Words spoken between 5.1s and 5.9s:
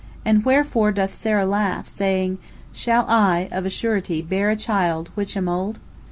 which am old?"